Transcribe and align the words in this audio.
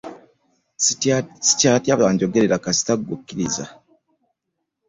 Ssikyatya 0.83 1.93
banjogerera 2.01 2.57
kasita 2.63 2.93
ggwe 2.97 3.13
okkirizza. 3.17 3.65